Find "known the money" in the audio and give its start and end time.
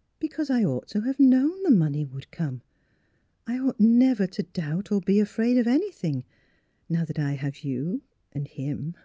1.20-2.04